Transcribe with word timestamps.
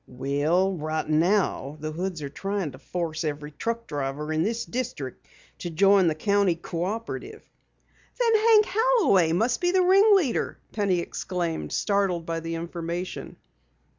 "Well, 0.07 0.75
right 0.77 1.07
now 1.07 1.77
the 1.79 1.91
Hoods 1.91 2.23
are 2.23 2.29
trying 2.29 2.71
to 2.71 2.79
force 2.79 3.23
every 3.23 3.51
truck 3.51 3.87
farmer 3.87 4.33
in 4.33 4.41
this 4.41 4.65
district 4.65 5.27
to 5.59 5.69
join 5.69 6.07
the 6.07 6.15
County 6.15 6.55
Cooperative." 6.55 7.47
"Then 8.19 8.33
Hank 8.33 8.65
Holloway 8.67 9.31
must 9.31 9.61
be 9.61 9.69
the 9.69 9.83
ring 9.83 10.15
leader!" 10.15 10.57
Penny 10.71 11.01
exclaimed, 11.01 11.71
startled 11.71 12.25
by 12.25 12.39
the 12.39 12.55
information. 12.55 13.35